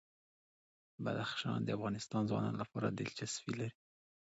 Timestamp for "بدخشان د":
1.03-1.69